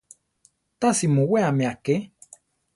Tasi 0.79 1.05
muweame 1.15 1.65
aké. 1.73 1.95